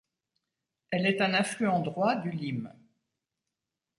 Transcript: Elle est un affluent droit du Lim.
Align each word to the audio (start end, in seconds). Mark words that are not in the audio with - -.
Elle 0.89 1.05
est 1.05 1.21
un 1.21 1.35
affluent 1.35 1.79
droit 1.79 2.15
du 2.15 2.31
Lim. 2.31 2.73